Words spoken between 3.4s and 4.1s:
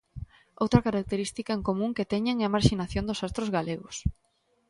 galegos.